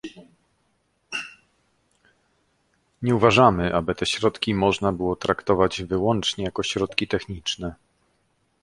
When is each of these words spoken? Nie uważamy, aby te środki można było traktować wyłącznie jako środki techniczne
Nie 3.01 3.15
uważamy, 3.15 3.75
aby 3.75 3.95
te 3.95 4.05
środki 4.05 4.53
można 4.55 4.91
było 4.93 5.15
traktować 5.15 5.81
wyłącznie 5.83 6.45
jako 6.45 6.63
środki 6.63 7.07
techniczne 7.07 7.75